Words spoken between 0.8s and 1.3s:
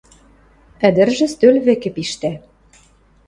Ӹдӹржӹ